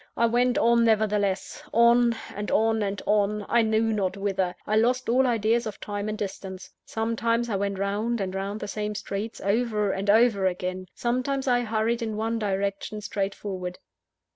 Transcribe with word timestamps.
I 0.17 0.25
went 0.25 0.57
on, 0.57 0.83
nevertheless; 0.83 1.61
on, 1.71 2.15
and 2.33 2.49
on, 2.49 2.81
and 2.81 2.99
on, 3.05 3.45
I 3.47 3.61
knew 3.61 3.93
not 3.93 4.17
whither. 4.17 4.55
I 4.65 4.75
lost 4.75 5.07
all 5.09 5.27
ideas 5.27 5.67
of 5.67 5.79
time 5.79 6.09
and 6.09 6.17
distance. 6.17 6.71
Sometimes 6.87 7.49
I 7.51 7.55
went 7.55 7.77
round 7.77 8.19
and 8.19 8.33
round 8.33 8.61
the 8.61 8.67
same 8.67 8.95
streets, 8.95 9.39
over 9.41 9.91
and 9.91 10.09
over 10.09 10.47
again. 10.47 10.87
Sometimes 10.95 11.47
I 11.47 11.59
hurried 11.61 12.01
in 12.01 12.17
one 12.17 12.39
direction, 12.39 13.01
straight 13.01 13.35
forward. 13.35 13.77